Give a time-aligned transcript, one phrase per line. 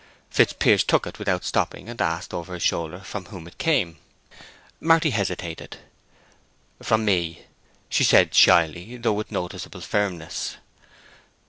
[0.31, 3.99] Fitzpiers took it without stopping, and asked over his shoulder from whom it came.
[4.79, 5.77] Marty hesitated.
[6.81, 7.43] "From me,"
[7.87, 10.55] she said, shyly, though with noticeable firmness.